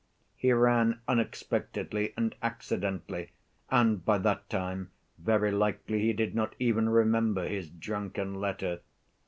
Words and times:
He 0.35 0.51
ran 0.51 0.99
unexpectedly 1.07 2.15
and 2.17 2.33
accidentally, 2.41 3.33
and 3.69 4.03
by 4.03 4.17
that 4.17 4.49
time 4.49 4.89
very 5.19 5.51
likely 5.51 5.99
he 5.99 6.11
did 6.11 6.33
not 6.33 6.55
even 6.57 6.89
remember 6.89 7.47
his 7.47 7.69
drunken 7.69 8.33
letter. 8.41 8.79